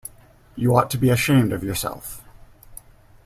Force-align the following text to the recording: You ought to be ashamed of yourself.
You 0.55 0.75
ought 0.75 0.89
to 0.89 0.97
be 0.97 1.11
ashamed 1.11 1.53
of 1.53 1.63
yourself. 1.63 2.23